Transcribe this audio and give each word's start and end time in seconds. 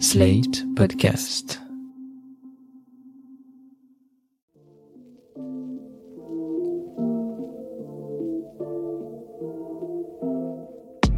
Slate 0.00 0.64
Podcast. 0.74 1.60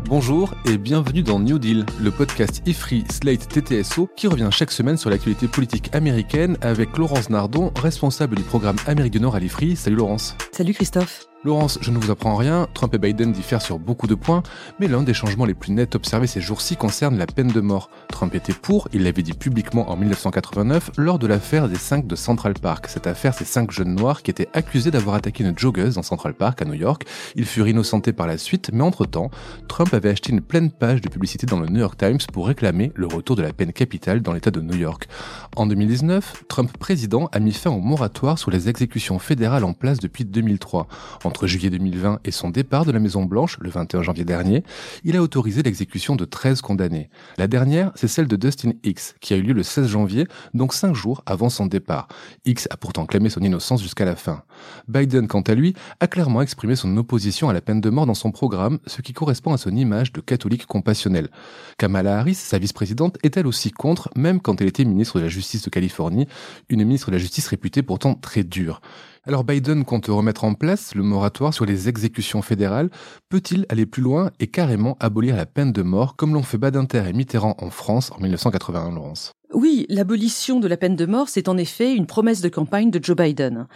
Bonjour 0.08 0.54
et 0.66 0.76
bienvenue 0.76 1.22
dans 1.22 1.38
New 1.40 1.58
Deal, 1.58 1.86
le 2.00 2.10
podcast 2.10 2.62
IFRI 2.66 3.04
Slate 3.10 3.48
TTSO 3.48 4.08
qui 4.14 4.28
revient 4.28 4.48
chaque 4.52 4.70
semaine 4.70 4.96
sur 4.96 5.10
l'actualité 5.10 5.48
politique 5.48 5.94
américaine 5.94 6.58
avec 6.60 6.96
Laurence 6.98 7.30
Nardon, 7.30 7.72
responsable 7.80 8.36
du 8.36 8.42
programme 8.42 8.76
Amérique 8.86 9.12
du 9.12 9.20
Nord 9.20 9.36
à 9.36 9.40
l'IFRI. 9.40 9.74
Salut 9.76 9.96
Laurence. 9.96 10.36
Salut 10.52 10.74
Christophe. 10.74 11.26
Laurence, 11.46 11.78
je 11.80 11.92
ne 11.92 11.98
vous 11.98 12.10
apprends 12.10 12.34
rien, 12.34 12.66
Trump 12.74 12.92
et 12.92 12.98
Biden 12.98 13.30
diffèrent 13.30 13.62
sur 13.62 13.78
beaucoup 13.78 14.08
de 14.08 14.16
points, 14.16 14.42
mais 14.80 14.88
l'un 14.88 15.04
des 15.04 15.14
changements 15.14 15.44
les 15.44 15.54
plus 15.54 15.70
nets 15.70 15.94
observés 15.94 16.26
ces 16.26 16.40
jours-ci 16.40 16.74
concerne 16.74 17.16
la 17.16 17.26
peine 17.26 17.46
de 17.46 17.60
mort. 17.60 17.88
Trump 18.08 18.34
était 18.34 18.52
pour, 18.52 18.88
il 18.92 19.04
l'avait 19.04 19.22
dit 19.22 19.32
publiquement 19.32 19.88
en 19.88 19.96
1989 19.96 20.90
lors 20.96 21.20
de 21.20 21.28
l'affaire 21.28 21.68
des 21.68 21.76
cinq 21.76 22.08
de 22.08 22.16
Central 22.16 22.54
Park. 22.54 22.86
Cette 22.88 23.06
affaire, 23.06 23.32
c'est 23.32 23.44
cinq 23.44 23.70
jeunes 23.70 23.94
noirs 23.94 24.24
qui 24.24 24.32
étaient 24.32 24.48
accusés 24.54 24.90
d'avoir 24.90 25.14
attaqué 25.14 25.44
une 25.44 25.56
joggeuse 25.56 25.94
dans 25.94 26.02
Central 26.02 26.34
Park 26.34 26.62
à 26.62 26.64
New 26.64 26.74
York. 26.74 27.04
Ils 27.36 27.44
furent 27.44 27.68
innocentés 27.68 28.12
par 28.12 28.26
la 28.26 28.38
suite, 28.38 28.70
mais 28.72 28.82
entre-temps, 28.82 29.30
Trump 29.68 29.94
avait 29.94 30.10
acheté 30.10 30.32
une 30.32 30.40
pleine 30.40 30.72
page 30.72 31.00
de 31.00 31.08
publicité 31.08 31.46
dans 31.46 31.60
le 31.60 31.68
New 31.68 31.78
York 31.78 31.96
Times 31.96 32.18
pour 32.32 32.48
réclamer 32.48 32.90
le 32.96 33.06
retour 33.06 33.36
de 33.36 33.42
la 33.42 33.52
peine 33.52 33.72
capitale 33.72 34.20
dans 34.20 34.32
l'État 34.32 34.50
de 34.50 34.60
New 34.60 34.76
York. 34.76 35.06
En 35.54 35.66
2019, 35.66 36.42
Trump 36.48 36.76
président 36.76 37.28
a 37.30 37.38
mis 37.38 37.52
fin 37.52 37.70
au 37.70 37.78
moratoire 37.78 38.36
sur 38.36 38.50
les 38.50 38.68
exécutions 38.68 39.20
fédérales 39.20 39.62
en 39.62 39.74
place 39.74 40.00
depuis 40.00 40.24
2003. 40.24 40.88
Entre 41.36 41.48
juillet 41.48 41.68
2020 41.68 42.20
et 42.24 42.30
son 42.30 42.48
départ 42.48 42.86
de 42.86 42.92
la 42.92 42.98
Maison 42.98 43.26
Blanche 43.26 43.58
le 43.60 43.68
21 43.68 44.00
janvier 44.00 44.24
dernier, 44.24 44.64
il 45.04 45.18
a 45.18 45.22
autorisé 45.22 45.62
l'exécution 45.62 46.16
de 46.16 46.24
13 46.24 46.62
condamnés. 46.62 47.10
La 47.36 47.46
dernière, 47.46 47.92
c'est 47.94 48.08
celle 48.08 48.26
de 48.26 48.36
Dustin 48.36 48.72
X, 48.84 49.14
qui 49.20 49.34
a 49.34 49.36
eu 49.36 49.42
lieu 49.42 49.52
le 49.52 49.62
16 49.62 49.86
janvier, 49.86 50.26
donc 50.54 50.72
5 50.72 50.94
jours 50.94 51.22
avant 51.26 51.50
son 51.50 51.66
départ. 51.66 52.08
X 52.46 52.68
a 52.70 52.78
pourtant 52.78 53.04
clamé 53.04 53.28
son 53.28 53.42
innocence 53.42 53.82
jusqu'à 53.82 54.06
la 54.06 54.16
fin. 54.16 54.44
Biden, 54.88 55.28
quant 55.28 55.42
à 55.42 55.54
lui, 55.54 55.74
a 56.00 56.06
clairement 56.06 56.40
exprimé 56.40 56.74
son 56.74 56.96
opposition 56.96 57.50
à 57.50 57.52
la 57.52 57.60
peine 57.60 57.82
de 57.82 57.90
mort 57.90 58.06
dans 58.06 58.14
son 58.14 58.30
programme, 58.30 58.78
ce 58.86 59.02
qui 59.02 59.12
correspond 59.12 59.52
à 59.52 59.58
son 59.58 59.76
image 59.76 60.14
de 60.14 60.22
catholique 60.22 60.64
compassionnel. 60.64 61.28
Kamala 61.76 62.18
Harris, 62.18 62.36
sa 62.36 62.58
vice-présidente, 62.58 63.18
est 63.22 63.36
elle 63.36 63.46
aussi 63.46 63.72
contre, 63.72 64.08
même 64.16 64.40
quand 64.40 64.62
elle 64.62 64.68
était 64.68 64.86
ministre 64.86 65.18
de 65.18 65.24
la 65.24 65.28
Justice 65.28 65.64
de 65.64 65.68
Californie, 65.68 66.28
une 66.70 66.82
ministre 66.82 67.08
de 67.08 67.16
la 67.16 67.20
Justice 67.20 67.48
réputée 67.48 67.82
pourtant 67.82 68.14
très 68.14 68.42
dure? 68.42 68.80
Alors 69.28 69.42
Biden 69.42 69.84
compte 69.84 70.06
remettre 70.06 70.44
en 70.44 70.54
place 70.54 70.94
le 70.94 71.02
moratoire 71.02 71.52
sur 71.52 71.66
les 71.66 71.88
exécutions 71.88 72.42
fédérales. 72.42 72.90
Peut-il 73.28 73.66
aller 73.68 73.84
plus 73.84 74.00
loin 74.02 74.30
et 74.38 74.46
carrément 74.46 74.96
abolir 75.00 75.34
la 75.34 75.46
peine 75.46 75.72
de 75.72 75.82
mort 75.82 76.14
comme 76.14 76.32
l'ont 76.32 76.44
fait 76.44 76.58
Badinter 76.58 77.02
et 77.08 77.12
Mitterrand 77.12 77.56
en 77.58 77.70
France 77.70 78.12
en 78.12 78.20
1981, 78.20 78.92
Laurence? 78.92 79.32
Oui, 79.52 79.84
l'abolition 79.88 80.60
de 80.60 80.68
la 80.68 80.76
peine 80.76 80.94
de 80.94 81.06
mort, 81.06 81.28
c'est 81.28 81.48
en 81.48 81.56
effet 81.56 81.92
une 81.92 82.06
promesse 82.06 82.40
de 82.40 82.48
campagne 82.48 82.92
de 82.92 83.02
Joe 83.02 83.16
Biden. 83.16 83.66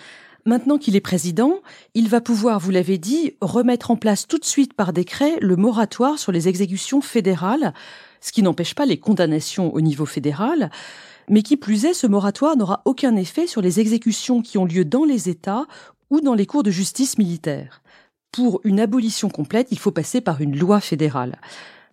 Maintenant 0.47 0.79
qu'il 0.79 0.95
est 0.95 1.01
président, 1.01 1.55
il 1.95 2.09
va 2.09 2.21
pouvoir, 2.21 2.61
vous 2.61 2.71
l'avez 2.71 2.99
dit, 2.99 3.35
remettre 3.41 3.91
en 3.91 3.97
place 3.97 4.29
tout 4.29 4.39
de 4.39 4.45
suite 4.45 4.75
par 4.75 4.93
décret 4.93 5.33
le 5.41 5.57
moratoire 5.57 6.21
sur 6.21 6.31
les 6.31 6.47
exécutions 6.47 7.01
fédérales, 7.01 7.75
ce 8.21 8.31
qui 8.31 8.45
n'empêche 8.45 8.77
pas 8.77 8.87
les 8.87 8.99
condamnations 8.99 9.75
au 9.75 9.81
niveau 9.81 10.07
fédéral. 10.07 10.71
Mais 11.29 11.43
qui 11.43 11.57
plus 11.57 11.85
est, 11.85 11.95
ce 11.95 12.07
moratoire 12.07 12.57
n'aura 12.57 12.83
aucun 12.85 13.17
effet 13.17 13.47
sur 13.47 13.63
les 13.63 13.81
exécutions 13.81 14.43
qui 14.43 14.59
ont 14.59 14.65
lieu 14.65 14.85
dans 14.85 15.05
les 15.05 15.29
États 15.29 15.67
ou 16.11 16.21
dans 16.21 16.35
les 16.35 16.47
cours 16.47 16.63
de 16.63 16.71
justice 16.71 17.19
militaire. 17.19 17.83
Pour 18.33 18.61
une 18.65 18.81
abolition 18.81 19.29
complète, 19.29 19.69
il 19.71 19.79
faut 19.79 19.91
passer 19.91 20.21
par 20.21 20.41
une 20.41 20.57
loi 20.57 20.81
fédérale. 20.81 21.39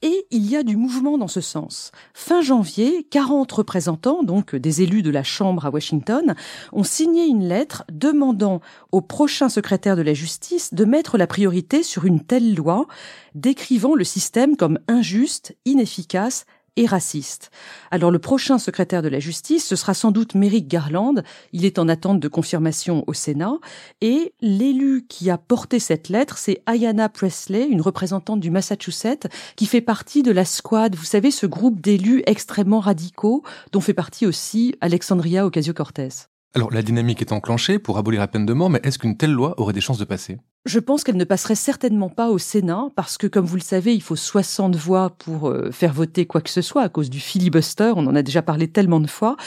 Et 0.04 0.28
il 0.30 0.48
y 0.48 0.56
a 0.56 0.62
du 0.62 0.78
mouvement 0.78 1.18
dans 1.18 1.28
ce 1.28 1.42
sens. 1.42 1.92
Fin 2.14 2.42
janvier, 2.42 3.08
40 3.10 3.52
représentants, 3.52 4.22
donc 4.22 4.56
des 4.56 4.84
élus 4.84 5.02
de 5.02 5.10
la 5.10 5.24
Chambre 5.24 5.66
à 5.66 5.72
Washington, 5.72 6.36
ont 6.72 6.84
signé 6.84 7.26
une 7.26 7.48
lettre 7.48 7.84
demandant 7.92 8.62
au 8.92 9.02
prochain 9.02 9.50
secrétaire 9.50 9.96
de 9.96 10.04
la 10.04 10.14
justice 10.14 10.76
de 10.76 10.86
mettre 10.86 11.18
la 11.18 11.26
priorité 11.26 11.82
sur 11.82 12.06
une 12.06 12.24
telle 12.24 12.54
loi, 12.54 12.86
décrivant 13.34 13.96
le 13.96 14.04
système 14.04 14.56
comme 14.56 14.78
injuste, 14.88 15.58
inefficace 15.66 16.46
et 16.78 16.86
raciste. 16.86 17.52
Alors 17.92 18.12
le 18.12 18.20
prochain 18.20 18.58
secrétaire 18.58 19.02
de 19.02 19.10
la 19.10 19.20
justice, 19.20 19.66
ce 19.66 19.76
sera 19.76 19.94
sans 19.94 20.12
doute 20.12 20.36
Merrick 20.36 20.70
Garland. 20.70 21.16
Il 21.52 21.66
est 21.66 21.80
en 21.80 21.90
attente 21.90 22.22
de 22.22 22.28
confirmation 22.30 23.04
au 23.08 23.14
Sénat. 23.14 23.58
Et 24.00 24.34
l'élu 24.40 25.06
qui 25.10 25.30
a 25.30 25.38
porté 25.38 25.80
cette 25.80 26.08
lettre, 26.08 26.38
c'est 26.38 26.62
Ayanna 26.68 27.10
Presley, 27.10 27.68
une 27.68 27.82
représentante 27.82 28.40
du 28.40 28.52
Massachusetts, 28.52 29.28
qui 29.56 29.66
fait 29.66 29.82
partie 29.82 30.24
de 30.24 30.32
la 30.32 30.46
Squad. 30.46 30.96
Vous 30.96 31.04
savez, 31.04 31.32
ce 31.32 31.46
groupe 31.46 31.82
d'élus 31.82 32.24
extrêmement 32.26 32.80
radicaux, 32.80 33.44
dont 33.72 33.82
fait 33.82 33.94
partie 33.94 34.26
aussi 34.26 34.76
Alexandria 34.80 35.46
Ocasio-Cortez. 35.46 36.10
Alors 36.56 36.72
la 36.72 36.82
dynamique 36.82 37.22
est 37.22 37.34
enclenchée 37.34 37.78
pour 37.78 37.98
abolir 37.98 38.20
la 38.20 38.28
peine 38.28 38.46
de 38.46 38.54
mort, 38.54 38.70
mais 38.70 38.80
est-ce 38.84 38.98
qu'une 38.98 39.18
telle 39.18 39.34
loi 39.34 39.54
aurait 39.60 39.74
des 39.74 39.82
chances 39.82 39.98
de 39.98 40.06
passer? 40.06 40.38
Je 40.68 40.80
pense 40.80 41.04
qu'elle 41.04 41.18
ne 41.18 41.24
passerait 41.24 41.56
certainement 41.56 42.10
pas 42.10 42.30
au 42.30 42.38
Sénat 42.38 42.90
parce 42.96 43.18
que, 43.18 43.28
comme 43.28 43.46
vous 43.46 43.56
le 43.56 43.62
savez, 43.62 43.96
il 43.96 44.02
faut 44.02 44.16
60 44.16 44.76
voix 44.76 45.10
pour 45.10 45.50
euh, 45.50 45.72
faire 45.72 45.94
voter 45.94 46.26
quoi 46.26 46.42
que 46.42 46.50
ce 46.50 46.62
soit 46.62 46.84
à 46.84 46.90
cause 46.90 47.10
du 47.10 47.20
filibuster. 47.20 47.94
On 47.96 48.06
en 48.08 48.16
a 48.16 48.22
déjà 48.22 48.42
parlé 48.42 48.68
tellement 48.68 49.00
de 49.00 49.08
fois. 49.08 49.38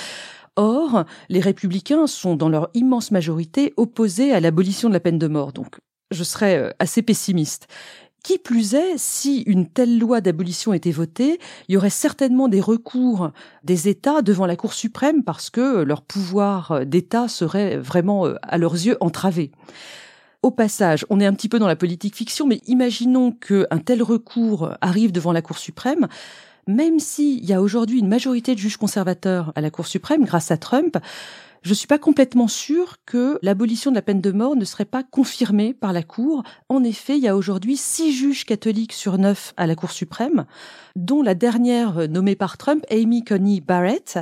Or, 0.56 1.04
les 1.28 1.40
républicains 1.40 2.06
sont 2.06 2.36
dans 2.36 2.48
leur 2.48 2.70
immense 2.74 3.10
majorité 3.10 3.72
opposés 3.76 4.32
à 4.32 4.40
l'abolition 4.40 4.88
de 4.88 4.94
la 4.94 5.00
peine 5.00 5.18
de 5.18 5.28
mort. 5.28 5.52
Donc, 5.52 5.76
je 6.10 6.24
serais 6.24 6.56
euh, 6.56 6.70
assez 6.78 7.02
pessimiste. 7.02 7.68
Qui 8.24 8.36
plus 8.36 8.74
est, 8.74 8.98
si 8.98 9.40
une 9.42 9.66
telle 9.66 9.98
loi 9.98 10.20
d'abolition 10.20 10.74
était 10.74 10.90
votée, 10.90 11.38
il 11.68 11.74
y 11.74 11.76
aurait 11.78 11.88
certainement 11.88 12.48
des 12.48 12.60
recours 12.60 13.30
des 13.64 13.88
États 13.88 14.20
devant 14.20 14.44
la 14.44 14.56
Cour 14.56 14.74
suprême 14.74 15.24
parce 15.24 15.48
que 15.48 15.82
leur 15.82 16.02
pouvoir 16.02 16.84
d'État 16.84 17.28
serait 17.28 17.78
vraiment, 17.78 18.26
euh, 18.26 18.34
à 18.42 18.58
leurs 18.58 18.74
yeux, 18.74 18.96
entravé. 19.00 19.52
Au 20.42 20.50
passage, 20.50 21.04
on 21.10 21.20
est 21.20 21.26
un 21.26 21.34
petit 21.34 21.50
peu 21.50 21.58
dans 21.58 21.66
la 21.66 21.76
politique 21.76 22.16
fiction, 22.16 22.46
mais 22.46 22.62
imaginons 22.66 23.30
qu'un 23.30 23.78
tel 23.84 24.02
recours 24.02 24.70
arrive 24.80 25.12
devant 25.12 25.32
la 25.32 25.42
Cour 25.42 25.58
suprême. 25.58 26.08
Même 26.66 26.98
s'il 26.98 27.44
y 27.44 27.52
a 27.52 27.60
aujourd'hui 27.60 27.98
une 27.98 28.08
majorité 28.08 28.54
de 28.54 28.58
juges 28.58 28.78
conservateurs 28.78 29.52
à 29.54 29.60
la 29.60 29.70
Cour 29.70 29.86
suprême 29.86 30.24
grâce 30.24 30.50
à 30.50 30.56
Trump, 30.56 30.96
je 31.60 31.74
suis 31.74 31.86
pas 31.86 31.98
complètement 31.98 32.48
sûre 32.48 32.96
que 33.04 33.38
l'abolition 33.42 33.90
de 33.90 33.96
la 33.96 34.02
peine 34.02 34.22
de 34.22 34.32
mort 34.32 34.56
ne 34.56 34.64
serait 34.64 34.86
pas 34.86 35.02
confirmée 35.02 35.74
par 35.74 35.92
la 35.92 36.02
Cour. 36.02 36.42
En 36.70 36.82
effet, 36.84 37.18
il 37.18 37.22
y 37.22 37.28
a 37.28 37.36
aujourd'hui 37.36 37.76
six 37.76 38.14
juges 38.14 38.46
catholiques 38.46 38.94
sur 38.94 39.18
neuf 39.18 39.52
à 39.58 39.66
la 39.66 39.74
Cour 39.74 39.90
suprême, 39.90 40.46
dont 40.96 41.20
la 41.20 41.34
dernière 41.34 42.08
nommée 42.08 42.34
par 42.34 42.56
Trump, 42.56 42.82
Amy 42.90 43.24
Coney 43.24 43.60
Barrett, 43.60 44.18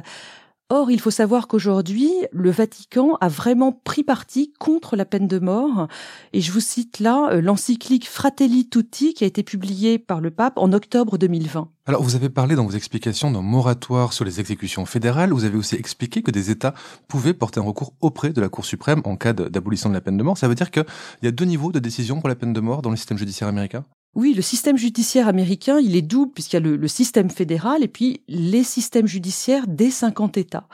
Or, 0.71 0.91
il 0.91 1.01
faut 1.01 1.11
savoir 1.11 1.49
qu'aujourd'hui, 1.49 2.13
le 2.31 2.51
Vatican 2.51 3.17
a 3.23 3.29
vraiment 3.29 3.73
pris 3.73 4.05
parti 4.05 4.53
contre 4.59 4.97
la 4.97 5.07
peine 5.07 5.27
de 5.27 5.39
mort. 5.39 5.89
Et 6.35 6.43
je 6.43 6.53
vous 6.53 6.61
cite 6.61 7.01
là 7.01 7.31
euh, 7.31 7.41
l'encyclique 7.41 8.07
Fratelli 8.07 8.69
Tutti 8.69 9.15
qui 9.15 9.25
a 9.25 9.27
été 9.27 9.43
publiée 9.43 9.99
par 9.99 10.21
le 10.21 10.31
pape 10.31 10.59
en 10.59 10.75
octobre 10.75 11.17
2020. 11.17 11.71
Alors, 11.87 12.03
vous 12.03 12.17
avez 12.17 12.29
parlé 12.29 12.55
dans 12.55 12.67
vos 12.67 12.77
explications 12.77 13.31
d'un 13.31 13.41
moratoire 13.41 14.13
sur 14.13 14.27
les 14.27 14.41
exécutions 14.41 14.85
fédérales. 14.85 15.33
Vous 15.33 15.45
avez 15.45 15.57
aussi 15.57 15.75
expliqué 15.75 16.23
que 16.23 16.31
des 16.31 16.51
États 16.51 16.75
pouvaient 17.09 17.33
porter 17.33 17.61
un 17.61 17.63
recours 17.63 17.95
auprès 18.03 18.35
de 18.35 18.41
la 18.43 18.51
Cour 18.51 18.67
suprême 18.67 19.01
en 19.05 19.17
cas 19.17 19.33
d'abolition 19.33 19.89
de 19.89 19.95
la 19.95 20.03
peine 20.03 20.19
de 20.19 20.23
mort. 20.23 20.37
Ça 20.37 20.49
veut 20.49 20.55
dire 20.55 20.71
qu'il 20.71 20.85
y 21.23 21.29
a 21.29 21.31
deux 21.31 21.47
niveaux 21.47 21.73
de 21.73 21.79
décision 21.79 22.21
pour 22.21 22.29
la 22.29 22.35
peine 22.35 22.53
de 22.53 22.61
mort 22.61 22.83
dans 22.83 22.91
le 22.91 22.97
système 22.97 23.17
judiciaire 23.17 23.49
américain? 23.49 23.87
Oui, 24.15 24.35
le 24.35 24.43
système 24.43 24.77
judiciaire 24.77 25.29
américain, 25.29 25.79
il 25.79 25.95
est 25.95 26.03
double 26.03 26.33
puisqu'il 26.33 26.57
y 26.57 26.57
a 26.57 26.61
le, 26.61 26.89
système 26.89 27.31
fédéral 27.31 27.83
et 27.83 27.89
puis 27.89 28.23
les 28.29 28.65
systèmes 28.65 29.07
judiciaires 29.07 29.67
des 29.67 29.91
50 29.91 30.37
États. 30.37 30.67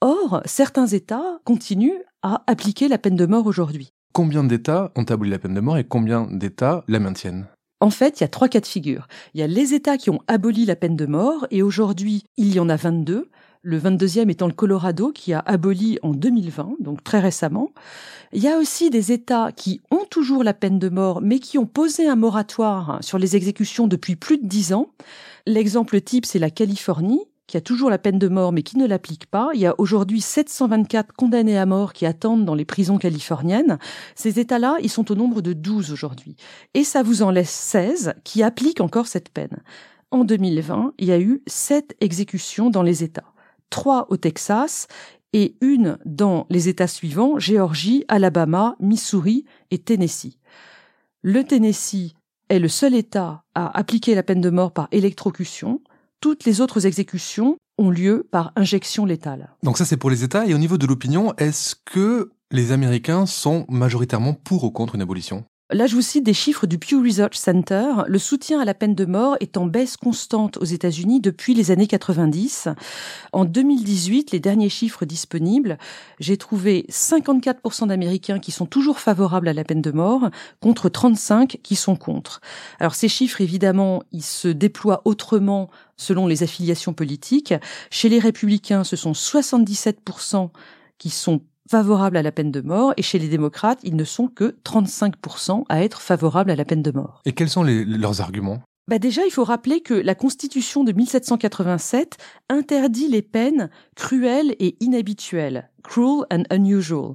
Or, 0.00 0.42
certains 0.44 0.86
États 0.86 1.40
continuent 1.44 2.02
à 2.22 2.44
appliquer 2.46 2.88
la 2.88 2.98
peine 2.98 3.16
de 3.16 3.26
mort 3.26 3.46
aujourd'hui. 3.46 3.92
Combien 4.12 4.44
d'États 4.44 4.92
ont 4.94 5.04
aboli 5.04 5.30
la 5.30 5.38
peine 5.38 5.54
de 5.54 5.60
mort 5.60 5.78
et 5.78 5.84
combien 5.84 6.28
d'États 6.30 6.84
la 6.86 7.00
maintiennent? 7.00 7.46
En 7.80 7.90
fait, 7.90 8.20
il 8.20 8.22
y 8.22 8.24
a 8.24 8.28
trois 8.28 8.48
cas 8.48 8.60
de 8.60 8.66
figure. 8.66 9.06
Il 9.34 9.40
y 9.40 9.42
a 9.42 9.46
les 9.46 9.74
États 9.74 9.98
qui 9.98 10.10
ont 10.10 10.20
aboli 10.28 10.64
la 10.64 10.76
peine 10.76 10.96
de 10.96 11.04
mort, 11.04 11.46
et 11.50 11.62
aujourd'hui, 11.62 12.24
il 12.38 12.54
y 12.54 12.60
en 12.60 12.70
a 12.70 12.76
22 12.76 13.28
le 13.66 13.80
22e 13.80 14.30
étant 14.30 14.46
le 14.46 14.52
Colorado 14.52 15.10
qui 15.10 15.32
a 15.32 15.40
aboli 15.40 15.98
en 16.02 16.12
2020, 16.12 16.76
donc 16.78 17.02
très 17.02 17.18
récemment. 17.18 17.70
Il 18.32 18.40
y 18.40 18.46
a 18.46 18.58
aussi 18.58 18.90
des 18.90 19.10
États 19.10 19.50
qui 19.50 19.80
ont 19.90 20.04
toujours 20.08 20.44
la 20.44 20.54
peine 20.54 20.78
de 20.78 20.88
mort, 20.88 21.20
mais 21.20 21.40
qui 21.40 21.58
ont 21.58 21.66
posé 21.66 22.06
un 22.06 22.14
moratoire 22.14 22.98
sur 23.00 23.18
les 23.18 23.34
exécutions 23.34 23.88
depuis 23.88 24.14
plus 24.14 24.38
de 24.38 24.46
dix 24.46 24.72
ans. 24.72 24.90
L'exemple 25.46 26.00
type, 26.00 26.26
c'est 26.26 26.38
la 26.38 26.50
Californie, 26.50 27.22
qui 27.48 27.56
a 27.56 27.60
toujours 27.60 27.90
la 27.90 27.98
peine 27.98 28.20
de 28.20 28.28
mort, 28.28 28.52
mais 28.52 28.62
qui 28.62 28.78
ne 28.78 28.86
l'applique 28.86 29.26
pas. 29.26 29.50
Il 29.54 29.60
y 29.60 29.66
a 29.66 29.74
aujourd'hui 29.78 30.20
724 30.20 31.12
condamnés 31.14 31.58
à 31.58 31.66
mort 31.66 31.92
qui 31.92 32.06
attendent 32.06 32.44
dans 32.44 32.54
les 32.54 32.64
prisons 32.64 32.98
californiennes. 32.98 33.78
Ces 34.14 34.38
États-là, 34.38 34.76
ils 34.80 34.90
sont 34.90 35.10
au 35.10 35.16
nombre 35.16 35.40
de 35.40 35.52
12 35.52 35.90
aujourd'hui. 35.90 36.36
Et 36.74 36.84
ça 36.84 37.02
vous 37.02 37.22
en 37.22 37.32
laisse 37.32 37.50
16 37.50 38.14
qui 38.22 38.44
appliquent 38.44 38.80
encore 38.80 39.08
cette 39.08 39.30
peine. 39.30 39.58
En 40.12 40.22
2020, 40.22 40.92
il 40.98 41.08
y 41.08 41.12
a 41.12 41.18
eu 41.18 41.42
7 41.48 41.96
exécutions 42.00 42.70
dans 42.70 42.82
les 42.82 43.02
États 43.02 43.32
trois 43.70 44.06
au 44.10 44.16
Texas 44.16 44.88
et 45.32 45.56
une 45.60 45.98
dans 46.04 46.46
les 46.50 46.68
États 46.68 46.86
suivants, 46.86 47.38
Géorgie, 47.38 48.04
Alabama, 48.08 48.76
Missouri 48.80 49.44
et 49.70 49.78
Tennessee. 49.78 50.38
Le 51.22 51.44
Tennessee 51.44 52.14
est 52.48 52.58
le 52.58 52.68
seul 52.68 52.94
État 52.94 53.42
à 53.54 53.76
appliquer 53.76 54.14
la 54.14 54.22
peine 54.22 54.40
de 54.40 54.50
mort 54.50 54.72
par 54.72 54.88
électrocution. 54.92 55.80
Toutes 56.20 56.44
les 56.44 56.60
autres 56.60 56.86
exécutions 56.86 57.56
ont 57.78 57.90
lieu 57.90 58.26
par 58.30 58.52
injection 58.56 59.04
létale. 59.04 59.50
Donc 59.62 59.76
ça 59.78 59.84
c'est 59.84 59.96
pour 59.96 60.10
les 60.10 60.24
États. 60.24 60.46
Et 60.46 60.54
au 60.54 60.58
niveau 60.58 60.78
de 60.78 60.86
l'opinion, 60.86 61.34
est-ce 61.36 61.74
que 61.84 62.30
les 62.50 62.72
Américains 62.72 63.26
sont 63.26 63.66
majoritairement 63.68 64.32
pour 64.32 64.64
ou 64.64 64.70
contre 64.70 64.94
une 64.94 65.02
abolition? 65.02 65.44
Là, 65.72 65.88
je 65.88 65.96
vous 65.96 66.02
cite 66.02 66.22
des 66.22 66.32
chiffres 66.32 66.68
du 66.68 66.78
Pew 66.78 67.02
Research 67.02 67.34
Center. 67.34 67.92
Le 68.06 68.20
soutien 68.20 68.60
à 68.60 68.64
la 68.64 68.72
peine 68.72 68.94
de 68.94 69.04
mort 69.04 69.36
est 69.40 69.56
en 69.56 69.66
baisse 69.66 69.96
constante 69.96 70.58
aux 70.58 70.64
États-Unis 70.64 71.20
depuis 71.20 71.54
les 71.54 71.72
années 71.72 71.88
90. 71.88 72.68
En 73.32 73.44
2018, 73.44 74.30
les 74.30 74.38
derniers 74.38 74.68
chiffres 74.68 75.04
disponibles, 75.04 75.76
j'ai 76.20 76.36
trouvé 76.36 76.86
54% 76.88 77.88
d'Américains 77.88 78.38
qui 78.38 78.52
sont 78.52 78.66
toujours 78.66 79.00
favorables 79.00 79.48
à 79.48 79.52
la 79.52 79.64
peine 79.64 79.82
de 79.82 79.90
mort 79.90 80.30
contre 80.60 80.88
35 80.88 81.58
qui 81.64 81.74
sont 81.74 81.96
contre. 81.96 82.40
Alors 82.78 82.94
ces 82.94 83.08
chiffres, 83.08 83.40
évidemment, 83.40 84.04
ils 84.12 84.22
se 84.22 84.46
déploient 84.46 85.02
autrement 85.04 85.68
selon 85.96 86.28
les 86.28 86.44
affiliations 86.44 86.92
politiques. 86.92 87.54
Chez 87.90 88.08
les 88.08 88.20
républicains, 88.20 88.84
ce 88.84 88.94
sont 88.94 89.12
77% 89.12 90.50
qui 90.98 91.10
sont 91.10 91.40
favorables 91.68 92.16
à 92.16 92.22
la 92.22 92.32
peine 92.32 92.50
de 92.50 92.60
mort 92.60 92.92
et 92.96 93.02
chez 93.02 93.18
les 93.18 93.28
démocrates, 93.28 93.80
ils 93.82 93.96
ne 93.96 94.04
sont 94.04 94.28
que 94.28 94.56
35% 94.64 95.64
à 95.68 95.82
être 95.82 96.00
favorables 96.00 96.50
à 96.50 96.56
la 96.56 96.64
peine 96.64 96.82
de 96.82 96.90
mort. 96.90 97.22
Et 97.24 97.32
quels 97.32 97.48
sont 97.48 97.62
leurs 97.62 98.20
arguments? 98.20 98.60
Bah 98.88 99.00
déjà, 99.00 99.24
il 99.26 99.32
faut 99.32 99.42
rappeler 99.42 99.80
que 99.80 99.94
la 99.94 100.14
Constitution 100.14 100.84
de 100.84 100.92
1787 100.92 102.18
interdit 102.48 103.08
les 103.08 103.22
peines 103.22 103.68
cruelles 103.96 104.54
et 104.60 104.76
inhabituelles, 104.78 105.70
cruel 105.82 106.24
and 106.30 106.44
unusual. 106.54 107.14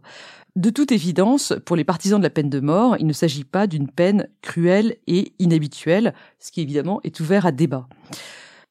De 0.58 0.70
toute 0.70 0.92
évidence, 0.92 1.54
pour 1.66 1.78
les 1.78 1.86
partisans 1.86 2.20
de 2.20 2.26
la 2.26 2.30
peine 2.30 2.50
de 2.50 2.60
mort, 2.60 2.98
il 3.00 3.08
ne 3.08 3.14
s'agit 3.14 3.46
pas 3.46 3.68
d'une 3.68 3.90
peine 3.90 4.28
cruelle 4.42 4.98
et 5.08 5.32
inhabituelle, 5.40 6.14
ce 6.40 6.52
qui 6.52 6.60
évidemment 6.60 7.00
est 7.06 7.22
ouvert 7.22 7.46
à 7.46 7.54
débat. 7.54 7.88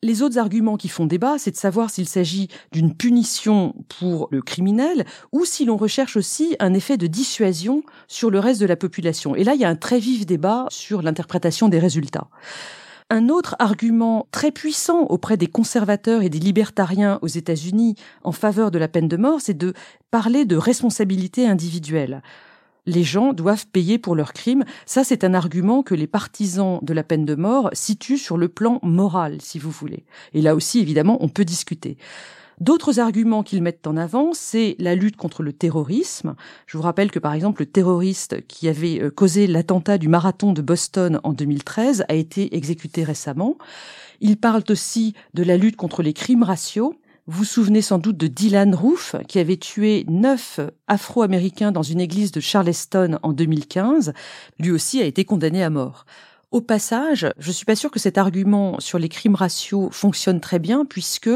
Les 0.02 0.22
autres 0.22 0.38
arguments 0.38 0.78
qui 0.78 0.88
font 0.88 1.04
débat, 1.04 1.36
c'est 1.36 1.50
de 1.50 1.56
savoir 1.56 1.90
s'il 1.90 2.08
s'agit 2.08 2.48
d'une 2.72 2.94
punition 2.94 3.74
pour 4.00 4.28
le 4.30 4.40
criminel 4.40 5.04
ou 5.30 5.44
si 5.44 5.66
l'on 5.66 5.76
recherche 5.76 6.16
aussi 6.16 6.56
un 6.58 6.72
effet 6.72 6.96
de 6.96 7.06
dissuasion 7.06 7.82
sur 8.08 8.30
le 8.30 8.38
reste 8.38 8.62
de 8.62 8.66
la 8.66 8.76
population. 8.76 9.36
Et 9.36 9.44
là, 9.44 9.54
il 9.54 9.60
y 9.60 9.64
a 9.66 9.68
un 9.68 9.76
très 9.76 9.98
vif 9.98 10.24
débat 10.24 10.64
sur 10.70 11.02
l'interprétation 11.02 11.68
des 11.68 11.78
résultats. 11.78 12.28
Un 13.10 13.28
autre 13.28 13.56
argument 13.58 14.26
très 14.30 14.52
puissant 14.52 15.02
auprès 15.02 15.36
des 15.36 15.48
conservateurs 15.48 16.22
et 16.22 16.30
des 16.30 16.38
libertariens 16.38 17.18
aux 17.20 17.26
États-Unis 17.26 17.94
en 18.24 18.32
faveur 18.32 18.70
de 18.70 18.78
la 18.78 18.88
peine 18.88 19.08
de 19.08 19.18
mort, 19.18 19.42
c'est 19.42 19.58
de 19.58 19.74
parler 20.10 20.46
de 20.46 20.56
responsabilité 20.56 21.46
individuelle 21.46 22.22
les 22.86 23.02
gens 23.02 23.32
doivent 23.32 23.66
payer 23.66 23.98
pour 23.98 24.14
leurs 24.14 24.32
crimes. 24.32 24.64
Ça, 24.86 25.04
c'est 25.04 25.24
un 25.24 25.34
argument 25.34 25.82
que 25.82 25.94
les 25.94 26.06
partisans 26.06 26.78
de 26.82 26.92
la 26.92 27.02
peine 27.02 27.24
de 27.24 27.34
mort 27.34 27.70
situent 27.72 28.18
sur 28.18 28.36
le 28.36 28.48
plan 28.48 28.78
moral, 28.82 29.40
si 29.40 29.58
vous 29.58 29.70
voulez. 29.70 30.04
Et 30.32 30.42
là 30.42 30.54
aussi, 30.54 30.80
évidemment, 30.80 31.18
on 31.20 31.28
peut 31.28 31.44
discuter. 31.44 31.96
D'autres 32.60 33.00
arguments 33.00 33.42
qu'ils 33.42 33.62
mettent 33.62 33.86
en 33.86 33.96
avant, 33.96 34.34
c'est 34.34 34.76
la 34.78 34.94
lutte 34.94 35.16
contre 35.16 35.42
le 35.42 35.54
terrorisme. 35.54 36.34
Je 36.66 36.76
vous 36.76 36.82
rappelle 36.82 37.10
que 37.10 37.18
par 37.18 37.32
exemple 37.32 37.62
le 37.62 37.66
terroriste 37.66 38.46
qui 38.48 38.68
avait 38.68 39.00
euh, 39.00 39.10
causé 39.10 39.46
l'attentat 39.46 39.96
du 39.96 40.08
marathon 40.08 40.52
de 40.52 40.60
Boston 40.60 41.20
en 41.24 41.32
2013 41.32 42.04
a 42.06 42.14
été 42.14 42.54
exécuté 42.54 43.02
récemment. 43.02 43.56
Ils 44.20 44.36
parlent 44.36 44.64
aussi 44.68 45.14
de 45.32 45.42
la 45.42 45.56
lutte 45.56 45.76
contre 45.76 46.02
les 46.02 46.12
crimes 46.12 46.42
raciaux. 46.42 46.99
Vous 47.32 47.44
souvenez 47.44 47.80
sans 47.80 47.98
doute 47.98 48.16
de 48.16 48.26
Dylan 48.26 48.74
Roof, 48.74 49.14
qui 49.28 49.38
avait 49.38 49.56
tué 49.56 50.04
neuf 50.08 50.58
Afro-Américains 50.88 51.70
dans 51.70 51.84
une 51.84 52.00
église 52.00 52.32
de 52.32 52.40
Charleston 52.40 53.20
en 53.22 53.32
2015. 53.32 54.14
Lui 54.58 54.72
aussi 54.72 55.00
a 55.00 55.04
été 55.04 55.24
condamné 55.24 55.62
à 55.62 55.70
mort. 55.70 56.06
Au 56.50 56.60
passage, 56.60 57.30
je 57.38 57.52
suis 57.52 57.64
pas 57.64 57.76
sûre 57.76 57.92
que 57.92 58.00
cet 58.00 58.18
argument 58.18 58.80
sur 58.80 58.98
les 58.98 59.08
crimes 59.08 59.36
raciaux 59.36 59.90
fonctionne 59.92 60.40
très 60.40 60.58
bien, 60.58 60.84
puisque 60.84 61.30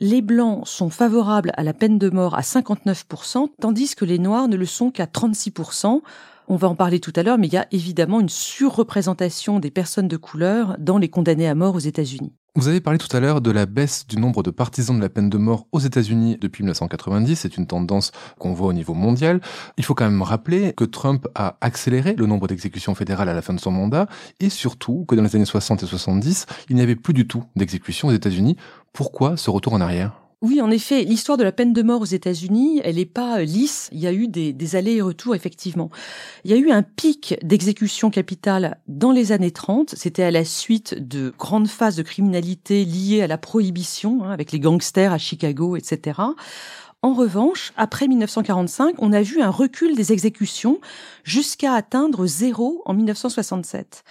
les 0.00 0.20
Blancs 0.20 0.66
sont 0.66 0.90
favorables 0.90 1.52
à 1.56 1.62
la 1.62 1.74
peine 1.74 1.96
de 1.96 2.10
mort 2.10 2.34
à 2.34 2.40
59%, 2.40 3.50
tandis 3.60 3.94
que 3.94 4.04
les 4.04 4.18
Noirs 4.18 4.48
ne 4.48 4.56
le 4.56 4.66
sont 4.66 4.90
qu'à 4.90 5.06
36%. 5.06 6.00
On 6.48 6.56
va 6.56 6.68
en 6.68 6.74
parler 6.74 6.98
tout 6.98 7.12
à 7.14 7.22
l'heure, 7.22 7.38
mais 7.38 7.46
il 7.46 7.54
y 7.54 7.56
a 7.56 7.68
évidemment 7.70 8.18
une 8.18 8.28
surreprésentation 8.28 9.60
des 9.60 9.70
personnes 9.70 10.08
de 10.08 10.16
couleur 10.16 10.74
dans 10.80 10.98
les 10.98 11.08
condamnés 11.08 11.46
à 11.48 11.54
mort 11.54 11.76
aux 11.76 11.78
États-Unis. 11.78 12.32
Vous 12.56 12.66
avez 12.66 12.80
parlé 12.80 12.98
tout 12.98 13.16
à 13.16 13.20
l'heure 13.20 13.40
de 13.40 13.52
la 13.52 13.64
baisse 13.64 14.08
du 14.08 14.16
nombre 14.16 14.42
de 14.42 14.50
partisans 14.50 14.96
de 14.96 15.00
la 15.00 15.08
peine 15.08 15.30
de 15.30 15.38
mort 15.38 15.68
aux 15.70 15.78
États-Unis 15.78 16.36
depuis 16.40 16.64
1990. 16.64 17.36
C'est 17.36 17.56
une 17.56 17.68
tendance 17.68 18.10
qu'on 18.40 18.52
voit 18.54 18.66
au 18.66 18.72
niveau 18.72 18.92
mondial. 18.92 19.40
Il 19.76 19.84
faut 19.84 19.94
quand 19.94 20.04
même 20.04 20.20
rappeler 20.20 20.72
que 20.72 20.82
Trump 20.82 21.28
a 21.36 21.56
accéléré 21.60 22.16
le 22.16 22.26
nombre 22.26 22.48
d'exécutions 22.48 22.96
fédérales 22.96 23.28
à 23.28 23.34
la 23.34 23.42
fin 23.42 23.54
de 23.54 23.60
son 23.60 23.70
mandat 23.70 24.08
et 24.40 24.50
surtout 24.50 25.04
que 25.06 25.14
dans 25.14 25.22
les 25.22 25.36
années 25.36 25.44
60 25.44 25.84
et 25.84 25.86
70, 25.86 26.46
il 26.68 26.74
n'y 26.74 26.82
avait 26.82 26.96
plus 26.96 27.14
du 27.14 27.28
tout 27.28 27.44
d'exécutions 27.54 28.08
aux 28.08 28.12
États-Unis. 28.12 28.56
Pourquoi 28.92 29.36
ce 29.36 29.48
retour 29.48 29.74
en 29.74 29.80
arrière? 29.80 30.29
Oui, 30.42 30.62
en 30.62 30.70
effet, 30.70 31.04
l'histoire 31.04 31.36
de 31.36 31.44
la 31.44 31.52
peine 31.52 31.74
de 31.74 31.82
mort 31.82 32.00
aux 32.00 32.06
États-Unis, 32.06 32.80
elle 32.82 32.96
n'est 32.96 33.04
pas 33.04 33.40
euh, 33.40 33.44
lisse. 33.44 33.90
Il 33.92 34.00
y 34.00 34.06
a 34.06 34.12
eu 34.12 34.26
des, 34.26 34.76
allers 34.76 34.96
et 34.96 35.02
retours, 35.02 35.34
effectivement. 35.34 35.90
Il 36.44 36.50
y 36.50 36.54
a 36.54 36.56
eu 36.56 36.70
un 36.70 36.82
pic 36.82 37.36
d'exécution 37.42 38.08
capitale 38.08 38.78
dans 38.88 39.12
les 39.12 39.32
années 39.32 39.50
30. 39.50 39.94
C'était 39.94 40.22
à 40.22 40.30
la 40.30 40.46
suite 40.46 40.94
de 40.94 41.34
grandes 41.38 41.68
phases 41.68 41.96
de 41.96 42.02
criminalité 42.02 42.86
liées 42.86 43.20
à 43.20 43.26
la 43.26 43.36
prohibition, 43.36 44.24
hein, 44.24 44.30
avec 44.30 44.50
les 44.50 44.60
gangsters 44.60 45.12
à 45.12 45.18
Chicago, 45.18 45.76
etc. 45.76 46.18
En 47.02 47.12
revanche, 47.12 47.74
après 47.76 48.08
1945, 48.08 48.94
on 48.98 49.12
a 49.12 49.20
vu 49.20 49.42
un 49.42 49.50
recul 49.50 49.94
des 49.94 50.12
exécutions 50.12 50.80
jusqu'à 51.22 51.74
atteindre 51.74 52.26
zéro 52.26 52.80
en 52.86 52.94
1967. 52.94 54.04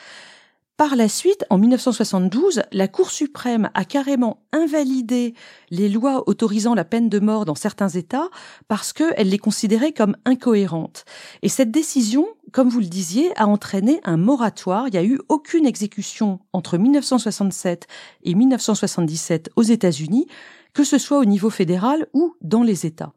Par 0.79 0.95
la 0.95 1.09
suite, 1.09 1.43
en 1.49 1.57
1972, 1.57 2.61
la 2.71 2.87
Cour 2.87 3.11
suprême 3.11 3.69
a 3.73 3.83
carrément 3.83 4.39
invalidé 4.53 5.33
les 5.71 5.89
lois 5.89 6.23
autorisant 6.27 6.73
la 6.73 6.85
peine 6.85 7.09
de 7.09 7.19
mort 7.19 7.43
dans 7.43 7.53
certains 7.53 7.89
États 7.89 8.29
parce 8.69 8.93
qu'elle 8.93 9.27
les 9.27 9.37
considérait 9.37 9.91
comme 9.91 10.15
incohérentes. 10.23 11.03
Et 11.41 11.49
cette 11.49 11.69
décision, 11.69 12.29
comme 12.53 12.69
vous 12.69 12.79
le 12.79 12.85
disiez, 12.85 13.37
a 13.37 13.45
entraîné 13.45 13.99
un 14.05 14.15
moratoire. 14.15 14.87
Il 14.87 14.91
n'y 14.91 14.99
a 14.99 15.03
eu 15.03 15.19
aucune 15.27 15.65
exécution 15.65 16.39
entre 16.53 16.77
1967 16.77 17.85
et 18.23 18.33
1977 18.33 19.49
aux 19.57 19.63
États-Unis, 19.63 20.27
que 20.73 20.85
ce 20.85 20.97
soit 20.97 21.19
au 21.19 21.25
niveau 21.25 21.49
fédéral 21.49 22.07
ou 22.13 22.37
dans 22.39 22.63
les 22.63 22.85
États. 22.85 23.11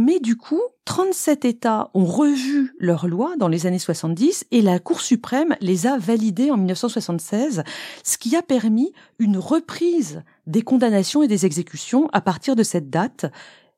Mais 0.00 0.20
du 0.20 0.36
coup, 0.36 0.60
37 0.84 1.44
États 1.44 1.90
ont 1.92 2.04
revu 2.04 2.72
leurs 2.78 3.08
lois 3.08 3.34
dans 3.36 3.48
les 3.48 3.66
années 3.66 3.80
70 3.80 4.46
et 4.52 4.62
la 4.62 4.78
Cour 4.78 5.00
suprême 5.00 5.56
les 5.60 5.88
a 5.88 5.98
validées 5.98 6.52
en 6.52 6.56
1976, 6.56 7.64
ce 8.04 8.16
qui 8.16 8.36
a 8.36 8.42
permis 8.42 8.92
une 9.18 9.38
reprise 9.38 10.22
des 10.46 10.62
condamnations 10.62 11.24
et 11.24 11.26
des 11.26 11.46
exécutions 11.46 12.08
à 12.12 12.20
partir 12.20 12.54
de 12.54 12.62
cette 12.62 12.90
date, 12.90 13.26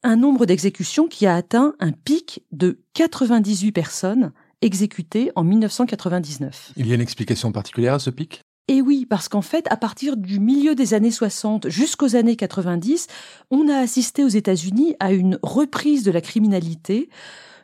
un 0.03 0.17
nombre 0.17 0.45
d'exécutions 0.45 1.09
qui 1.09 1.25
a 1.25 1.35
atteint 1.35 1.75
un 1.81 1.93
pic 1.93 2.45
de 2.53 2.81
98 2.93 3.73
personnes 3.73 4.33
exécutées 4.61 5.33
en 5.37 5.43
1999. 5.43 6.73
Il 6.77 6.87
y 6.87 6.93
a 6.93 6.97
une 6.97 7.01
explication 7.01 7.51
particulière 7.51 7.95
à 7.95 7.99
ce 7.99 8.11
pic? 8.11 8.43
Et 8.71 8.83
oui, 8.83 9.05
parce 9.05 9.29
qu'en 9.29 9.43
fait, 9.43 9.67
à 9.69 9.77
partir 9.77 10.17
du 10.17 10.39
milieu 10.39 10.77
des 10.77 10.95
années 10.95 11.11
60 11.11 11.69
jusqu'aux 11.69 12.15
années 12.15 12.37
90, 12.37 13.09
on 13.51 13.69
a 13.69 13.77
assisté 13.77 14.23
aux 14.23 14.29
États-Unis 14.29 14.95
à 15.01 15.11
une 15.11 15.41
reprise 15.43 16.05
de 16.05 16.13
la 16.13 16.21
criminalité 16.21 17.09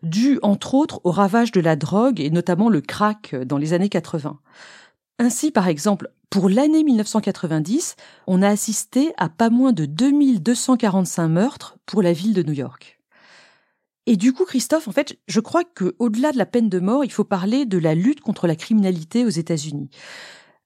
due 0.03 0.41
entre 0.43 0.75
autres 0.75 1.01
au 1.05 1.13
ravage 1.13 1.53
de 1.53 1.61
la 1.61 1.77
drogue 1.77 2.21
et 2.21 2.29
notamment 2.31 2.69
le 2.69 2.81
crack 2.81 3.37
dans 3.37 3.57
les 3.57 3.73
années 3.73 3.89
80. 3.89 4.41
Ainsi, 5.21 5.53
par 5.53 5.69
exemple, 5.69 6.11
pour 6.29 6.49
l'année 6.49 6.83
1990, 6.83 7.95
on 8.27 8.43
a 8.43 8.49
assisté 8.49 9.13
à 9.17 9.29
pas 9.29 9.49
moins 9.49 9.73
de 9.73 9.87
2245 9.87 11.29
meurtres 11.29 11.77
pour 11.87 12.03
la 12.03 12.13
ville 12.13 12.35
de 12.35 12.43
New 12.43 12.53
York. 12.53 12.99
Et 14.07 14.17
du 14.17 14.33
coup, 14.33 14.45
Christophe, 14.45 14.89
en 14.89 14.93
fait, 14.93 15.17
je 15.29 15.39
crois 15.39 15.63
qu'au-delà 15.63 16.33
de 16.33 16.39
la 16.39 16.47
peine 16.47 16.69
de 16.69 16.81
mort, 16.81 17.05
il 17.05 17.13
faut 17.13 17.23
parler 17.23 17.65
de 17.65 17.79
la 17.79 17.95
lutte 17.95 18.23
contre 18.23 18.49
la 18.49 18.57
criminalité 18.57 19.25
aux 19.25 19.31
États-Unis. 19.31 19.89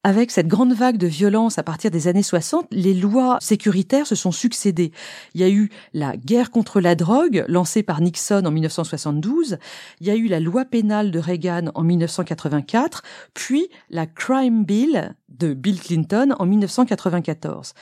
Avec 0.02 0.30
cette 0.30 0.49
grande 0.49 0.73
vague 0.73 0.97
de 0.97 1.07
violence 1.07 1.59
à 1.59 1.62
partir 1.62 1.90
des 1.90 2.09
années 2.09 2.23
60, 2.23 2.69
les 2.71 2.95
lois 2.95 3.37
sécuritaires 3.42 4.07
se 4.07 4.14
sont 4.14 4.33
succédées. 4.33 4.92
Il 5.35 5.42
y 5.42 5.45
a 5.45 5.50
eu 5.50 5.69
la 5.92 6.16
guerre 6.16 6.50
contre 6.50 6.80
la 6.80 6.95
drogue 6.95 7.45
lancée 7.49 7.83
par 7.83 8.00
Nixon 8.00 8.47
en 8.47 8.50
1972, 8.50 9.59
il 10.00 10.07
y 10.07 10.11
a 10.11 10.14
eu 10.14 10.26
la 10.26 10.40
loi 10.40 10.64
pénale 10.64 11.11
de 11.11 11.19
Reagan 11.19 11.71
en 11.75 11.83
1984, 11.83 13.02
puis 13.35 13.69
la 13.90 14.07
Crime 14.07 14.64
Bill 14.64 15.14
de 15.28 15.52
Bill 15.52 15.78
Clinton 15.78 16.35
en 16.38 16.47
1994. 16.47 17.75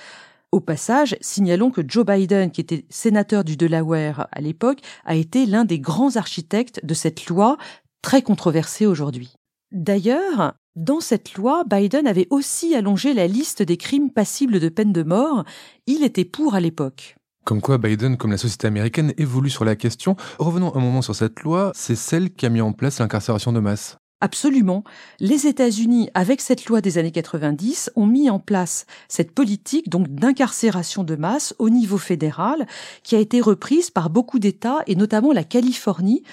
Au 0.50 0.58
passage, 0.58 1.16
signalons 1.20 1.70
que 1.70 1.82
Joe 1.86 2.04
Biden, 2.04 2.50
qui 2.50 2.62
était 2.62 2.84
sénateur 2.88 3.44
du 3.44 3.56
Delaware 3.56 4.26
à 4.32 4.40
l'époque, 4.40 4.80
a 5.04 5.14
été 5.14 5.46
l'un 5.46 5.64
des 5.64 5.78
grands 5.78 6.16
architectes 6.16 6.84
de 6.84 6.94
cette 6.94 7.26
loi 7.26 7.58
très 8.02 8.22
controversée 8.22 8.86
aujourd'hui. 8.86 9.34
D'ailleurs, 9.70 10.54
dans 10.78 11.00
cette 11.00 11.34
loi, 11.34 11.64
Biden 11.68 12.06
avait 12.06 12.28
aussi 12.30 12.76
allongé 12.76 13.12
la 13.12 13.26
liste 13.26 13.62
des 13.62 13.76
crimes 13.76 14.10
passibles 14.10 14.60
de 14.60 14.68
peine 14.68 14.92
de 14.92 15.02
mort. 15.02 15.42
Il 15.88 16.04
était 16.04 16.24
pour 16.24 16.54
à 16.54 16.60
l'époque. 16.60 17.16
Comme 17.44 17.60
quoi 17.60 17.78
Biden, 17.78 18.16
comme 18.16 18.30
la 18.30 18.38
société 18.38 18.68
américaine, 18.68 19.12
évolue 19.18 19.50
sur 19.50 19.64
la 19.64 19.74
question. 19.74 20.14
Revenons 20.38 20.72
un 20.76 20.80
moment 20.80 21.02
sur 21.02 21.16
cette 21.16 21.40
loi. 21.40 21.72
C'est 21.74 21.96
celle 21.96 22.30
qui 22.30 22.46
a 22.46 22.48
mis 22.48 22.60
en 22.60 22.72
place 22.72 23.00
l'incarcération 23.00 23.52
de 23.52 23.58
masse. 23.58 23.98
Absolument. 24.20 24.82
Les 25.20 25.46
États-Unis, 25.46 26.10
avec 26.12 26.40
cette 26.40 26.66
loi 26.66 26.80
des 26.80 26.98
années 26.98 27.12
90, 27.12 27.92
ont 27.94 28.06
mis 28.06 28.28
en 28.30 28.40
place 28.40 28.84
cette 29.08 29.32
politique 29.32 29.88
donc 29.88 30.08
d'incarcération 30.08 31.04
de 31.04 31.14
masse 31.14 31.54
au 31.60 31.70
niveau 31.70 31.98
fédéral, 31.98 32.66
qui 33.04 33.14
a 33.14 33.20
été 33.20 33.40
reprise 33.40 33.90
par 33.90 34.10
beaucoup 34.10 34.40
d'États 34.40 34.80
et 34.88 34.96
notamment 34.96 35.32
la 35.32 35.44
Californie, 35.44 36.24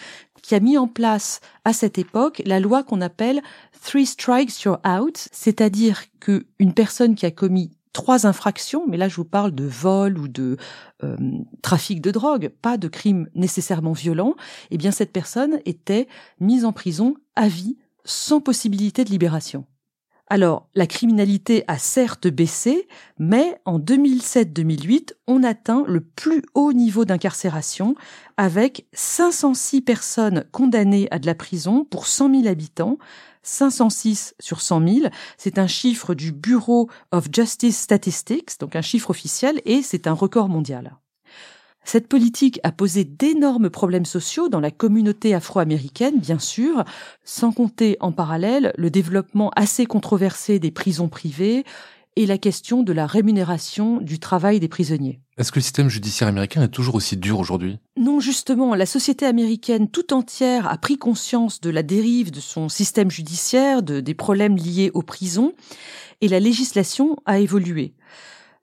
qui 0.46 0.54
a 0.54 0.60
mis 0.60 0.78
en 0.78 0.88
place 0.88 1.42
à 1.64 1.74
cette 1.74 1.98
époque 1.98 2.44
la 2.46 2.60
loi 2.60 2.84
qu'on 2.84 3.02
appelle 3.02 3.42
Three 3.84 4.06
Strikes 4.06 4.62
You're 4.62 4.80
Out, 4.86 5.28
c'est-à-dire 5.32 6.04
qu'une 6.20 6.74
personne 6.75 7.16
qui 7.16 7.25
a 7.25 7.32
commis 7.32 7.72
trois 7.94 8.28
infractions, 8.28 8.84
mais 8.88 8.96
là 8.98 9.08
je 9.08 9.16
vous 9.16 9.25
parle 9.25 9.56
de 9.56 9.66
vol 9.66 10.20
ou 10.20 10.28
de 10.28 10.58
euh, 11.04 11.18
trafic 11.64 12.00
de 12.00 12.12
drogue, 12.12 12.50
pas 12.62 12.78
de 12.78 12.88
crime 12.88 13.28
nécessairement 13.34 13.94
violent, 13.94 14.36
eh 14.70 14.78
bien 14.78 14.92
cette 14.92 15.12
personne 15.12 15.60
était 15.66 16.08
mise 16.40 16.64
en 16.64 16.74
prison 16.74 17.16
à 17.36 17.48
vie 17.48 17.78
sans 18.04 18.40
possibilité 18.40 19.04
de 19.04 19.10
libération. 19.10 19.66
Alors, 20.27 20.67
la 20.74 20.88
criminalité 20.88 21.63
a 21.67 21.77
certes 21.77 22.27
baissé, 22.27 22.88
mais 23.20 23.60
en 23.65 23.77
2007-2008, 23.77 25.13
on 25.27 25.44
atteint 25.44 25.84
le 25.88 26.01
plus 26.01 26.41
haut 26.55 26.74
niveau 26.74 27.05
d'incarcération 27.05 27.96
avec 28.36 28.88
506 28.94 29.82
personnes 29.82 30.46
condamnées 30.51 31.08
à 31.12 31.20
de 31.20 31.27
la 31.27 31.36
prison 31.36 31.86
pour 31.86 32.08
100 32.08 32.41
000 32.41 32.48
habitants, 32.48 32.98
506 33.44 34.34
sur 34.39 34.62
100 34.62 34.88
000. 34.88 35.10
C'est 35.38 35.60
un 35.60 35.67
chiffre 35.67 36.15
du 36.15 36.32
Bureau 36.32 36.89
of 37.12 37.27
Justice 37.32 37.77
Statistics, 37.77 38.60
donc 38.60 38.75
un 38.75 38.82
chiffre 38.82 39.12
officiel, 39.12 39.62
et 39.65 39.84
c'est 39.84 40.08
un 40.08 40.13
record 40.13 40.50
mondial. 40.50 40.98
Cette 41.86 42.08
politique 42.08 42.60
a 42.63 42.72
posé 42.72 43.04
d'énormes 43.04 43.70
problèmes 43.70 44.06
sociaux 44.06 44.50
dans 44.50 44.60
la 44.60 44.72
communauté 44.72 45.36
afro-américaine, 45.36 46.20
bien 46.20 46.39
sûr, 46.39 46.84
sans 47.24 47.51
compter 47.51 47.96
en 48.00 48.12
parallèle 48.12 48.74
le 48.77 48.89
développement 48.89 49.51
assez 49.56 49.86
controversé 49.86 50.58
des 50.58 50.72
prisons 50.72 51.10
privées 51.10 51.63
et 52.15 52.25
la 52.25 52.39
question 52.39 52.82
de 52.82 52.92
la 52.92 53.06
rémunération 53.06 54.01
du 54.01 54.20
travail 54.20 54.60
des 54.60 54.68
prisonniers. 54.68 55.20
Est-ce 55.38 55.51
que 55.51 55.60
le 55.60 55.63
système 55.63 55.89
judiciaire 55.89 56.27
américain 56.27 56.63
est 56.63 56.70
toujours 56.70 56.96
aussi 56.96 57.18
dur 57.18 57.39
aujourd'hui? 57.39 57.77
Non, 57.98 58.20
justement, 58.20 58.74
la 58.74 58.86
société 58.86 59.25
américaine 59.25 59.88
tout 59.89 60.13
entière 60.13 60.68
a 60.68 60.77
pris 60.77 60.98
conscience 60.98 61.62
de 61.62 61.70
la 61.70 61.84
dérive 61.84 62.32
de 62.32 62.39
son 62.39 62.68
système 62.68 63.12
judiciaire, 63.12 63.84
de, 63.84 64.00
des 64.00 64.13
problèmes 64.13 64.56
liés 64.56 64.92
aux 64.94 65.01
prisons, 65.04 65.54
et 66.22 66.30
la 66.30 66.39
législation 66.39 67.18
a 67.25 67.39
évolué. 67.39 67.94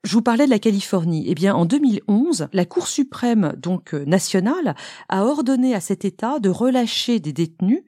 Je 0.03 0.15
vous 0.15 0.21
parlais 0.21 0.43
de 0.45 0.49
la 0.49 0.59
Californie. 0.59 1.23
Eh 1.27 1.33
bien, 1.33 1.55
en 1.55 1.65
2011, 1.65 2.49
la 2.51 2.65
Cour 2.65 2.87
suprême, 2.87 3.53
donc 3.57 3.93
euh, 3.93 4.03
nationale, 4.03 4.75
a 5.07 5.23
ordonné 5.23 5.73
à 5.75 5.79
cet 5.79 6.03
État 6.03 6.39
de 6.39 6.49
relâcher 6.49 7.21
des 7.21 7.31
détenus 7.31 7.83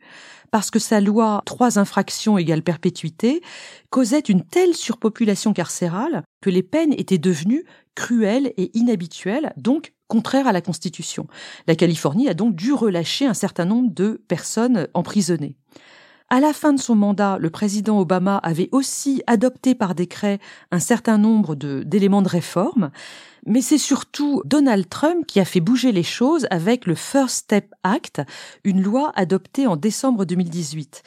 parce 0.49 0.71
que 0.71 0.79
sa 0.79 1.01
loi 1.01 1.41
trois 1.45 1.77
infractions 1.77 2.37
égale 2.37 2.61
perpétuité 2.61 3.41
causait 3.89 4.19
une 4.19 4.45
telle 4.45 4.75
surpopulation 4.75 5.51
carcérale 5.51 6.23
que 6.41 6.49
les 6.49 6.63
peines 6.63 6.93
étaient 6.93 7.17
devenues 7.17 7.65
cruelles 7.95 8.53
et 8.55 8.71
inhabituelles, 8.77 9.51
donc 9.57 9.91
contraires 10.07 10.47
à 10.47 10.53
la 10.53 10.61
Constitution. 10.61 11.27
La 11.67 11.75
Californie 11.75 12.29
a 12.29 12.33
donc 12.33 12.55
dû 12.55 12.71
relâcher 12.71 13.25
un 13.25 13.33
certain 13.33 13.65
nombre 13.65 13.93
de 13.93 14.23
personnes 14.29 14.87
emprisonnées. 14.93 15.57
À 16.31 16.39
la 16.39 16.53
fin 16.53 16.73
de 16.73 16.79
son 16.79 16.95
mandat, 16.95 17.37
le 17.39 17.51
président 17.51 17.99
Obama 17.99 18.37
avait 18.37 18.69
aussi 18.71 19.21
adopté 19.27 19.75
par 19.75 19.93
décret 19.93 20.39
un 20.71 20.79
certain 20.79 21.19
nombre 21.19 21.53
d'éléments 21.53 22.23
de, 22.23 22.27
réforme, 22.27 22.89
mais 23.45 23.61
c'est 23.61 23.77
surtout 23.77 24.41
Donald 24.43 24.89
Trump 24.89 25.27
qui 25.27 25.39
a 25.39 25.45
fait 25.45 25.59
bouger 25.59 25.91
les 25.91 26.03
choses 26.03 26.47
avec 26.49 26.87
le 26.87 26.95
First 26.95 27.35
Step 27.35 27.71
Act, 27.83 28.23
une 28.63 28.81
loi 28.81 29.11
adoptée 29.15 29.67
en 29.67 29.75
décembre 29.75 30.25
2018. 30.25 31.03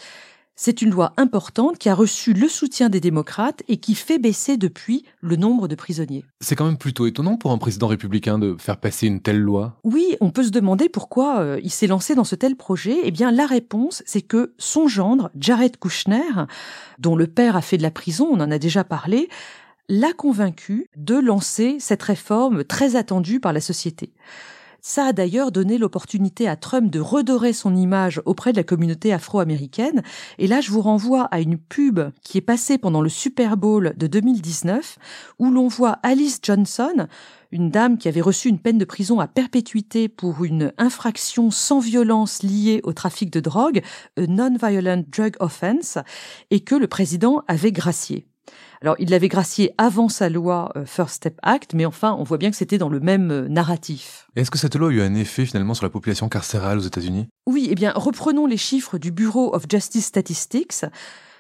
C'est 0.61 0.83
une 0.83 0.91
loi 0.91 1.13
importante 1.17 1.79
qui 1.79 1.89
a 1.89 1.95
reçu 1.95 2.33
le 2.33 2.49
soutien 2.49 2.89
des 2.89 2.99
démocrates 2.99 3.63
et 3.69 3.77
qui 3.77 3.95
fait 3.95 4.19
baisser 4.19 4.57
depuis 4.57 5.05
le 5.21 5.37
nombre 5.37 5.69
de 5.69 5.77
prisonniers. 5.77 6.25
C'est 6.41 6.57
quand 6.57 6.65
même 6.65 6.79
plutôt 6.79 7.07
étonnant 7.07 7.37
pour 7.37 7.53
un 7.53 7.59
président 7.59 7.87
républicain 7.87 8.41
de 8.41 8.57
faire 8.59 8.77
passer 8.77 9.07
une 9.07 9.21
telle 9.21 9.39
loi. 9.39 9.77
Oui, 9.85 10.17
on 10.21 10.31
peut 10.31 10.43
se 10.43 10.51
demander 10.51 10.89
pourquoi 10.89 11.39
euh, 11.39 11.61
il 11.63 11.71
s'est 11.71 11.87
lancé 11.87 12.17
dans 12.17 12.25
ce 12.25 12.35
tel 12.35 12.57
projet. 12.57 12.97
Eh 13.05 13.13
bien, 13.13 13.31
la 13.31 13.47
réponse, 13.47 14.03
c'est 14.05 14.21
que 14.21 14.53
son 14.59 14.89
gendre, 14.89 15.31
Jared 15.39 15.77
Kushner, 15.79 16.47
dont 16.99 17.15
le 17.15 17.29
père 17.29 17.55
a 17.55 17.63
fait 17.63 17.77
de 17.77 17.83
la 17.85 17.93
prison, 17.93 18.27
on 18.29 18.41
en 18.41 18.51
a 18.51 18.59
déjà 18.59 18.83
parlé, 18.83 19.29
l'a 19.89 20.13
convaincu 20.13 20.89
de 20.97 21.15
lancer 21.15 21.77
cette 21.79 22.03
réforme 22.03 22.65
très 22.65 22.97
attendue 22.97 23.39
par 23.39 23.53
la 23.53 23.61
société. 23.61 24.13
Ça 24.89 25.05
a 25.05 25.13
d'ailleurs 25.13 25.53
donné 25.53 25.77
l'opportunité 25.77 26.49
à 26.49 26.57
Trump 26.57 26.91
de 26.91 26.99
redorer 26.99 27.53
son 27.53 27.77
image 27.77 28.23
auprès 28.25 28.53
de 28.53 28.57
la 28.57 28.63
communauté 28.63 29.13
afro-américaine. 29.13 30.03
Et 30.39 30.47
là, 30.47 30.63
je 30.63 30.71
vous 30.71 30.81
renvoie 30.81 31.25
à 31.25 31.41
une 31.41 31.59
pub 31.59 32.01
qui 32.23 32.39
est 32.39 32.41
passée 32.41 32.79
pendant 32.79 33.03
le 33.03 33.11
Super 33.11 33.59
Bowl 33.59 33.93
de 33.99 34.07
2019, 34.07 34.97
où 35.41 35.51
l'on 35.51 35.69
voit 35.69 35.99
Alice 36.03 36.41
Johnson, 36.43 37.07
une 37.53 37.71
dame 37.71 37.99
qui 37.99 38.09
avait 38.09 38.23
reçu 38.23 38.49
une 38.49 38.59
peine 38.59 38.79
de 38.79 38.87
prison 38.87 39.21
à 39.21 39.27
perpétuité 39.27 40.09
pour 40.09 40.43
une 40.43 40.73
infraction 40.79 41.51
sans 41.51 41.81
violence 41.81 42.43
liée 42.43 42.81
au 42.83 42.95
trafic 42.95 43.29
de 43.29 43.41
drogue, 43.41 43.83
a 44.17 44.27
non-violent 44.27 45.05
drug 45.07 45.37
offense, 45.41 45.99
et 46.51 46.61
que 46.61 46.75
le 46.75 46.87
président 46.87 47.43
avait 47.47 47.73
gracié. 47.73 48.28
Alors, 48.81 48.95
il 48.99 49.11
l'avait 49.11 49.29
gracié 49.29 49.75
avant 49.77 50.09
sa 50.09 50.29
loi 50.29 50.71
euh, 50.77 50.85
First 50.87 51.17
Step 51.17 51.39
Act, 51.43 51.75
mais 51.75 51.85
enfin, 51.85 52.17
on 52.19 52.23
voit 52.23 52.39
bien 52.39 52.51
que 52.51 52.57
c'était 52.57 52.79
dans 52.79 52.89
le 52.89 53.01
même 53.01 53.31
euh, 53.31 53.49
narratif. 53.49 54.29
Est-ce 54.37 54.51
que 54.51 54.59
cette 54.59 54.77
loi 54.77 54.91
a 54.91 54.93
eu 54.93 55.01
un 55.01 55.15
effet 55.15 55.45
finalement 55.47 55.75
sur 55.75 55.85
la 55.85 55.91
population 55.91 56.29
carcérale 56.29 56.79
aux 56.79 56.83
États-Unis? 56.83 57.29
Oui, 57.47 57.69
eh 57.71 57.75
bien, 57.75 57.93
reprenons 57.95 58.47
les 58.47 58.57
chiffres 58.57 58.99
du 58.99 59.11
Bureau 59.11 59.55
of 59.55 59.65
Justice 59.69 60.07
Statistics. 60.07 60.85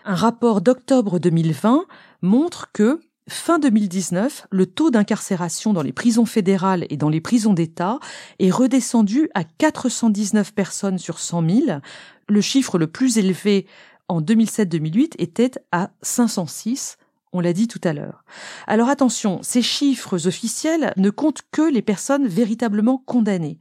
Un 0.04 0.14
rapport 0.14 0.61
d'octobre 0.61 1.18
2020 1.18 1.85
montre 2.23 2.73
que 2.73 3.00
Fin 3.30 3.59
2019, 3.59 4.47
le 4.50 4.64
taux 4.64 4.90
d'incarcération 4.90 5.75
dans 5.75 5.83
les 5.83 5.92
prisons 5.92 6.25
fédérales 6.25 6.87
et 6.88 6.97
dans 6.97 7.11
les 7.11 7.21
prisons 7.21 7.52
d'État 7.52 7.99
est 8.38 8.50
redescendu 8.50 9.28
à 9.35 9.45
419 9.45 10.54
personnes 10.54 10.97
sur 10.97 11.18
100 11.18 11.47
000. 11.66 11.80
Le 12.26 12.40
chiffre 12.40 12.78
le 12.78 12.87
plus 12.87 13.18
élevé 13.18 13.66
en 14.09 14.23
2007-2008 14.23 15.12
était 15.18 15.50
à 15.73 15.90
506 16.00 16.97
on 17.32 17.40
l'a 17.40 17.52
dit 17.52 17.68
tout 17.68 17.80
à 17.85 17.92
l'heure. 17.92 18.25
Alors 18.66 18.88
attention, 18.88 19.40
ces 19.42 19.62
chiffres 19.62 20.26
officiels 20.26 20.92
ne 20.97 21.11
comptent 21.11 21.42
que 21.52 21.62
les 21.62 21.82
personnes 21.82 22.26
véritablement 22.26 22.99
condamnées. 22.99 23.58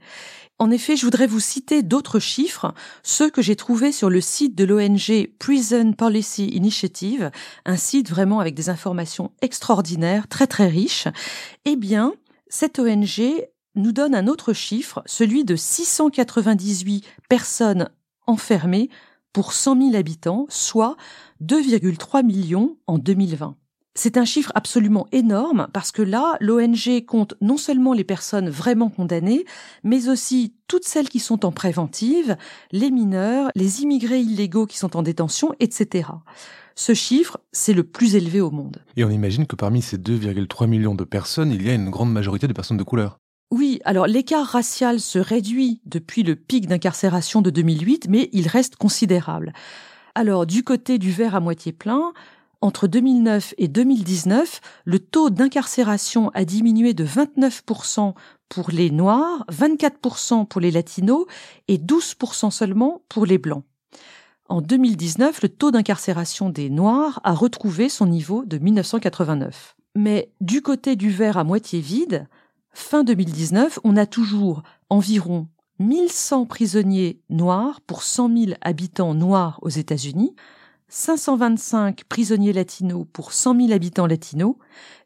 En 0.59 0.71
effet, 0.71 0.95
je 0.95 1.05
voudrais 1.05 1.27
vous 1.27 1.39
citer 1.39 1.83
d'autres 1.83 2.19
chiffres, 2.19 2.73
ceux 3.03 3.29
que 3.29 3.43
j'ai 3.43 3.55
trouvés 3.55 3.91
sur 3.91 4.09
le 4.09 4.21
site 4.21 4.55
de 4.55 4.63
l'ONG 4.63 5.29
Prison 5.37 5.93
Policy 5.93 6.47
Initiative, 6.47 7.29
un 7.65 7.77
site 7.77 8.09
vraiment 8.09 8.39
avec 8.39 8.55
des 8.55 8.69
informations 8.69 9.31
extraordinaires, 9.41 10.27
très 10.27 10.47
très 10.47 10.67
riches. 10.67 11.07
Eh 11.65 11.75
bien, 11.75 12.13
cette 12.47 12.79
ONG 12.79 13.21
nous 13.75 13.91
donne 13.91 14.15
un 14.15 14.27
autre 14.27 14.53
chiffre, 14.53 15.03
celui 15.05 15.45
de 15.45 15.55
698 15.55 17.05
personnes 17.29 17.89
enfermées 18.25 18.89
pour 19.33 19.53
100 19.53 19.91
000 19.91 19.95
habitants, 19.95 20.47
soit 20.49 20.97
2,3 21.41 22.25
millions 22.25 22.77
en 22.87 22.97
2020. 22.97 23.55
C'est 23.95 24.17
un 24.17 24.25
chiffre 24.25 24.51
absolument 24.53 25.07
énorme 25.11 25.69
parce 25.73 25.91
que 25.91 26.03
là, 26.03 26.37
l'ONG 26.39 27.03
compte 27.07 27.33
non 27.41 27.57
seulement 27.57 27.93
les 27.93 28.03
personnes 28.03 28.47
vraiment 28.47 28.89
condamnées, 28.89 29.43
mais 29.83 30.07
aussi 30.07 30.53
toutes 30.67 30.85
celles 30.85 31.09
qui 31.09 31.19
sont 31.19 31.45
en 31.45 31.51
préventive, 31.51 32.37
les 32.71 32.91
mineurs, 32.91 33.49
les 33.55 33.81
immigrés 33.81 34.21
illégaux 34.21 34.67
qui 34.67 34.77
sont 34.77 34.95
en 34.95 35.01
détention, 35.01 35.55
etc. 35.59 36.09
Ce 36.75 36.93
chiffre, 36.93 37.39
c'est 37.51 37.73
le 37.73 37.83
plus 37.83 38.15
élevé 38.15 38.39
au 38.39 38.51
monde. 38.51 38.83
Et 38.97 39.03
on 39.03 39.09
imagine 39.09 39.47
que 39.47 39.55
parmi 39.55 39.81
ces 39.81 39.97
2,3 39.97 40.67
millions 40.67 40.93
de 40.93 41.03
personnes, 41.03 41.51
il 41.51 41.65
y 41.65 41.69
a 41.71 41.73
une 41.73 41.89
grande 41.89 42.13
majorité 42.13 42.47
de 42.47 42.53
personnes 42.53 42.77
de 42.77 42.83
couleur. 42.83 43.17
Oui, 43.49 43.79
alors 43.83 44.05
l'écart 44.05 44.45
racial 44.45 44.99
se 44.99 45.17
réduit 45.17 45.81
depuis 45.85 46.21
le 46.21 46.35
pic 46.35 46.67
d'incarcération 46.67 47.41
de 47.41 47.49
2008, 47.49 48.07
mais 48.09 48.29
il 48.31 48.47
reste 48.47 48.75
considérable. 48.75 49.53
Alors, 50.19 50.47
du 50.47 50.63
côté 50.63 50.97
du 50.97 51.11
verre 51.11 51.35
à 51.35 51.39
moitié 51.39 51.71
plein, 51.71 52.11
entre 52.61 52.87
2009 52.87 53.53
et 53.59 53.67
2019, 53.67 54.61
le 54.83 54.97
taux 54.97 55.29
d'incarcération 55.29 56.31
a 56.33 56.43
diminué 56.43 56.95
de 56.95 57.05
29% 57.05 58.15
pour 58.49 58.71
les 58.71 58.89
Noirs, 58.89 59.45
24% 59.51 60.47
pour 60.47 60.59
les 60.59 60.71
Latinos 60.71 61.27
et 61.67 61.77
12% 61.77 62.49
seulement 62.49 63.03
pour 63.09 63.27
les 63.27 63.37
Blancs. 63.37 63.63
En 64.49 64.61
2019, 64.61 65.43
le 65.43 65.49
taux 65.49 65.69
d'incarcération 65.69 66.49
des 66.49 66.71
Noirs 66.71 67.21
a 67.23 67.35
retrouvé 67.35 67.87
son 67.87 68.07
niveau 68.07 68.43
de 68.43 68.57
1989. 68.57 69.75
Mais 69.93 70.31
du 70.41 70.63
côté 70.63 70.95
du 70.95 71.11
verre 71.11 71.37
à 71.37 71.43
moitié 71.43 71.79
vide, 71.79 72.27
fin 72.73 73.03
2019, 73.03 73.77
on 73.83 73.95
a 73.95 74.07
toujours 74.07 74.63
environ 74.89 75.47
1100 75.79 76.45
prisonniers 76.45 77.21
noirs 77.29 77.81
pour 77.81 78.03
100 78.03 78.35
000 78.35 78.51
habitants 78.61 79.13
noirs 79.13 79.59
aux 79.61 79.69
États-Unis, 79.69 80.35
525 80.89 82.03
prisonniers 82.05 82.53
latinos 82.53 83.05
pour 83.11 83.33
100 83.33 83.61
000 83.61 83.71
habitants 83.71 84.07
latinos, 84.07 84.55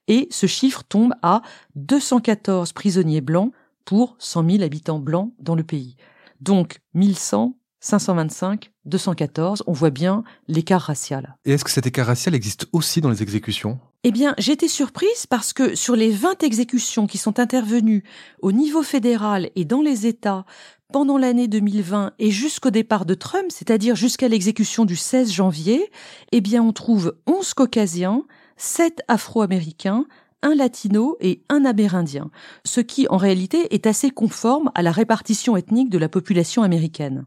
et 0.08 0.28
ce 0.32 0.48
chiffre 0.48 0.84
tombe 0.84 1.14
à 1.22 1.42
214 1.76 2.74
prisonniers 2.74 3.22
blancs 3.22 3.54
pour 3.86 4.16
100 4.20 4.50
000 4.50 4.64
habitants 4.64 5.00
blancs 5.00 5.34
dans 5.40 5.56
le 5.56 5.64
pays. 5.64 5.96
Donc 6.40 6.80
1100, 6.94 7.56
525, 7.82 8.72
214, 8.86 9.64
on 9.68 9.74
voit 9.74 9.90
bien 9.90 10.24
l'écart 10.48 10.82
racial. 10.82 11.36
Et 11.46 11.52
est-ce 11.52 11.66
que 11.66 11.72
cet 11.72 11.88
écart 11.88 12.08
racial 12.08 12.36
existe 12.36 12.68
aussi 12.72 13.02
dans 13.02 13.10
les 13.10 13.22
exécutions? 13.22 13.80
Eh 14.04 14.12
bien, 14.12 14.34
j'ai 14.38 14.54
été 14.54 14.68
surprise 14.68 15.28
parce 15.28 15.52
que 15.52 15.76
sur 15.76 15.96
les 15.96 16.12
20 16.12 16.44
exécutions 16.44 17.08
qui 17.08 17.18
sont 17.18 17.40
intervenues 17.40 18.04
au 18.42 18.52
niveau 18.52 18.84
fédéral 18.84 19.50
et 19.56 19.66
dans 19.66 19.82
les 19.82 20.08
États 20.08 20.46
pendant 20.92 21.18
l'année 21.18 21.48
2020 21.48 22.14
et 22.20 22.32
jusqu'au 22.32 22.70
départ 22.70 23.06
de 23.06 23.14
Trump, 23.14 23.46
c'est-à-dire 23.50 23.96
jusqu'à 23.96 24.28
l'exécution 24.28 24.86
du 24.86 24.96
16 24.96 25.32
janvier, 25.32 25.90
eh 26.32 26.42
bien, 26.42 26.62
on 26.62 26.74
trouve 26.74 27.16
11 27.28 27.54
caucasiens, 27.54 28.24
7 28.58 29.02
afro-américains, 29.08 30.06
un 30.44 30.56
latino 30.56 31.18
et 31.20 31.42
un 31.50 31.66
amérindien, 31.66 32.30
ce 32.66 32.82
qui 32.82 33.08
en 33.10 33.18
réalité 33.18 33.74
est 33.74 33.88
assez 33.88 34.10
conforme 34.10 34.72
à 34.76 34.82
la 34.82 34.92
répartition 34.92 35.56
ethnique 35.56 35.90
de 35.90 35.98
la 35.98 36.10
population 36.10 36.64
américaine. 36.64 37.26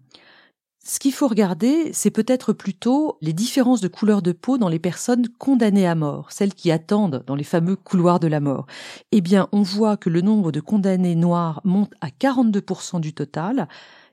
Ce 0.87 0.99
qu'il 0.99 1.15
faut 1.15 1.29
regarder, 1.29 1.95
c'est 1.95 2.11
peut-être 2.11 2.53
plutôt 2.53 3.17
les 3.23 3.33
différences 3.33 3.81
de 3.81 3.89
couleur 3.89 4.21
de 4.21 4.33
peau 4.33 4.59
dans 4.59 4.69
les 4.69 4.79
personnes 4.79 5.29
condamnées 5.39 5.87
à 5.87 5.95
mort, 5.95 6.31
celles 6.31 6.53
qui 6.53 6.71
attendent 6.71 7.25
dans 7.27 7.37
les 7.37 7.43
fameux 7.43 7.75
couloirs 7.75 8.21
de 8.21 8.27
la 8.29 8.39
mort. 8.39 8.67
Eh 9.11 9.23
bien, 9.23 9.49
on 9.53 9.63
voit 9.63 9.97
que 9.97 10.11
le 10.11 10.21
nombre 10.21 10.53
de 10.53 10.61
condamnés 10.61 11.15
noirs 11.15 11.63
monte 11.65 11.95
à 12.03 12.09
42% 12.09 13.01
du 13.01 13.15
total, 13.15 13.67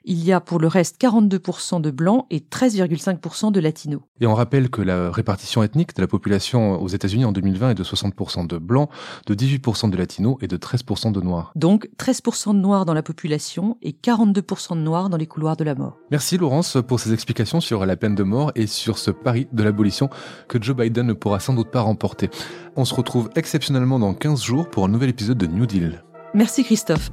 il 0.03 0.23
y 0.23 0.31
a 0.31 0.39
pour 0.39 0.59
le 0.59 0.67
reste 0.67 1.01
42% 1.01 1.81
de 1.81 1.91
blancs 1.91 2.25
et 2.29 2.39
13,5% 2.39 3.51
de 3.51 3.59
latinos. 3.59 4.01
Et 4.19 4.27
on 4.27 4.35
rappelle 4.35 4.69
que 4.69 4.81
la 4.81 5.11
répartition 5.11 5.63
ethnique 5.63 5.95
de 5.95 6.01
la 6.01 6.07
population 6.07 6.81
aux 6.81 6.87
États-Unis 6.87 7.25
en 7.25 7.31
2020 7.31 7.71
est 7.71 7.75
de 7.75 7.83
60% 7.83 8.47
de 8.47 8.57
blancs, 8.57 8.89
de 9.27 9.35
18% 9.35 9.89
de 9.89 9.97
latinos 9.97 10.37
et 10.41 10.47
de 10.47 10.57
13% 10.57 11.11
de 11.11 11.21
noirs. 11.21 11.51
Donc 11.55 11.89
13% 11.97 12.53
de 12.53 12.59
noirs 12.59 12.85
dans 12.85 12.93
la 12.93 13.03
population 13.03 13.77
et 13.81 13.91
42% 13.91 14.75
de 14.75 14.81
noirs 14.81 15.09
dans 15.09 15.17
les 15.17 15.27
couloirs 15.27 15.57
de 15.57 15.63
la 15.63 15.75
mort. 15.75 15.97
Merci 16.11 16.37
Laurence 16.37 16.77
pour 16.87 16.99
ces 16.99 17.13
explications 17.13 17.61
sur 17.61 17.85
la 17.85 17.95
peine 17.95 18.15
de 18.15 18.23
mort 18.23 18.51
et 18.55 18.67
sur 18.67 18.97
ce 18.97 19.11
pari 19.11 19.47
de 19.51 19.63
l'abolition 19.63 20.09
que 20.47 20.61
Joe 20.61 20.75
Biden 20.75 21.07
ne 21.07 21.13
pourra 21.13 21.39
sans 21.39 21.53
doute 21.53 21.71
pas 21.71 21.81
remporter. 21.81 22.29
On 22.75 22.85
se 22.85 22.93
retrouve 22.93 23.29
exceptionnellement 23.35 23.99
dans 23.99 24.13
15 24.13 24.41
jours 24.41 24.69
pour 24.69 24.85
un 24.85 24.89
nouvel 24.89 25.09
épisode 25.09 25.37
de 25.37 25.47
New 25.47 25.65
Deal. 25.65 26.03
Merci 26.33 26.63
Christophe. 26.63 27.11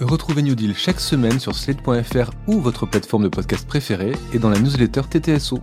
Retrouvez 0.00 0.42
New 0.42 0.54
Deal 0.54 0.76
chaque 0.76 1.00
semaine 1.00 1.40
sur 1.40 1.56
slate.fr 1.56 2.30
ou 2.46 2.60
votre 2.60 2.86
plateforme 2.86 3.24
de 3.24 3.28
podcast 3.28 3.66
préférée 3.66 4.12
et 4.32 4.38
dans 4.38 4.48
la 4.48 4.58
newsletter 4.60 5.02
TTSO. 5.10 5.58